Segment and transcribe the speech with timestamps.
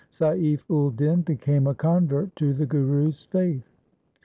[0.09, 3.69] Saif ul din became a convert to the Guru's faith.